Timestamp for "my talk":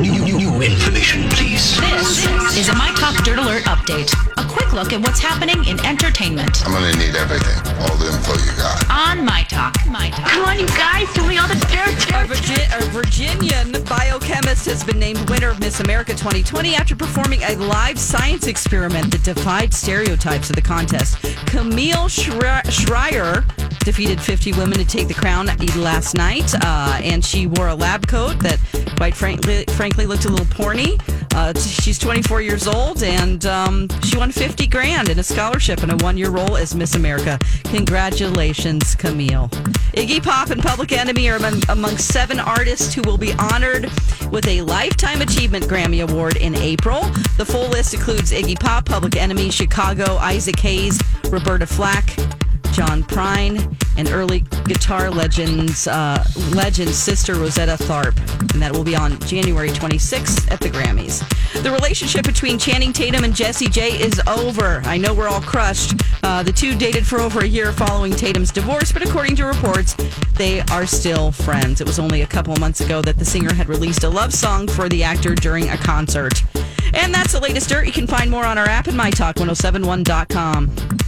2.76-3.16, 9.24-9.74, 9.88-10.28